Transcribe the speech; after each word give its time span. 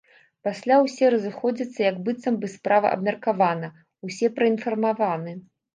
Пасля 0.47 0.77
ўсе 0.85 1.05
разыходзяцца 1.15 1.79
як 1.89 2.01
быццам 2.09 2.41
бы 2.41 2.51
справа 2.55 2.87
абмеркавана, 2.99 3.71
усе 4.11 4.35
праінфармаваны. 4.41 5.41